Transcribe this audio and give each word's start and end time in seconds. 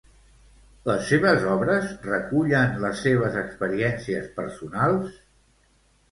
Les 0.89 1.01
seves 1.09 1.43
obres 1.55 1.91
recullen 2.07 2.73
les 2.85 3.03
seves 3.07 3.37
experiències 3.41 4.31
personals? 4.39 5.21